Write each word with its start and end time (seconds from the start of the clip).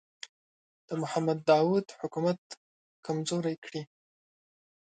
د 0.87 0.89
محمد 1.01 1.37
داوود 1.51 1.85
حکومت 2.01 2.39
کمزوری 3.05 3.55
کړي. 3.65 3.81